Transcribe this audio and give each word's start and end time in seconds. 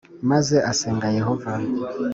Maze 0.29 0.55
asenga 0.71 1.07
yehova 1.17 1.51